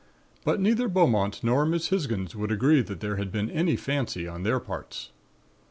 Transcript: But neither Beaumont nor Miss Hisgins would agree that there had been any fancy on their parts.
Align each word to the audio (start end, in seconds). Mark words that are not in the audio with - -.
But 0.43 0.59
neither 0.59 0.87
Beaumont 0.87 1.43
nor 1.43 1.63
Miss 1.63 1.89
Hisgins 1.89 2.33
would 2.33 2.51
agree 2.51 2.81
that 2.81 3.01
there 3.01 3.17
had 3.17 3.31
been 3.31 3.51
any 3.51 3.75
fancy 3.75 4.27
on 4.27 4.41
their 4.41 4.59
parts. 4.59 5.11